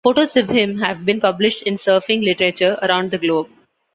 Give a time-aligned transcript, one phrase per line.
[0.03, 3.51] Photos of him have been published in surfing literature around the globe.